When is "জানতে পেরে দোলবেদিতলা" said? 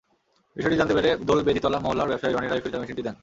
0.77-1.79